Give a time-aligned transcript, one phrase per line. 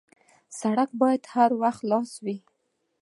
[0.59, 2.37] سړک باید هر وخت خلاص وي.